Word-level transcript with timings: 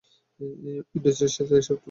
Windows 0.39 1.15
রেজিস্ট্রিতে 1.15 1.55
এসব 1.55 1.61
tool 1.61 1.65
থাকে। 1.67 1.79